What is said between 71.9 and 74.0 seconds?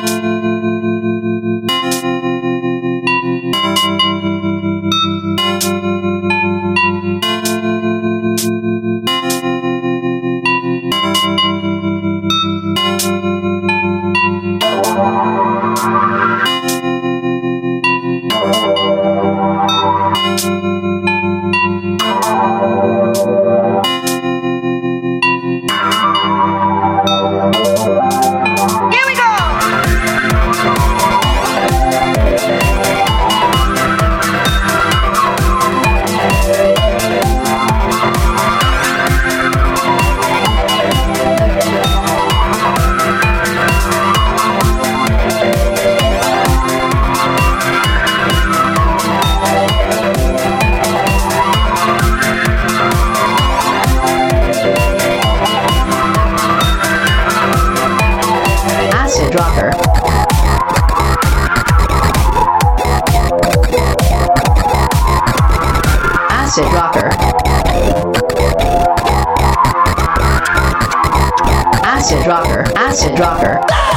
Acid rocker. Acid rocker.